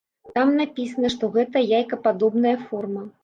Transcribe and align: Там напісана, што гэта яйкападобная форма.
Там 0.37 0.53
напісана, 0.61 1.11
што 1.15 1.29
гэта 1.37 1.63
яйкападобная 1.81 2.57
форма. 2.71 3.05